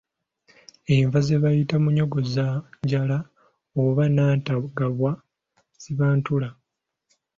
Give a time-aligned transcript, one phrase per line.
[0.95, 3.17] Enva ze bayita munnyogozanjala
[3.83, 5.11] oba Nantagabwa
[5.81, 6.49] ziba ntula.